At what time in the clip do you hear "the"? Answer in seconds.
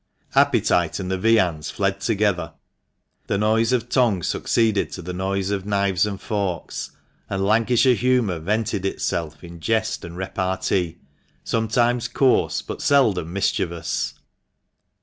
1.11-1.17, 3.27-3.37, 5.03-5.13